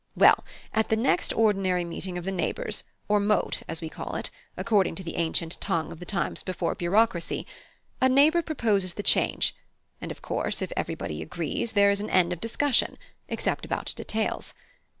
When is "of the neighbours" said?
2.17-2.85